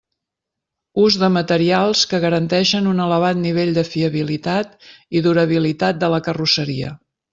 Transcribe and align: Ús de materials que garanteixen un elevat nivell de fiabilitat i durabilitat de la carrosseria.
Ús 1.01 1.17
de 1.23 1.27
materials 1.33 2.01
que 2.13 2.19
garanteixen 2.23 2.87
un 2.93 3.03
elevat 3.05 3.41
nivell 3.43 3.75
de 3.77 3.83
fiabilitat 3.91 4.73
i 5.21 5.23
durabilitat 5.29 6.01
de 6.07 6.11
la 6.15 6.23
carrosseria. 6.31 6.91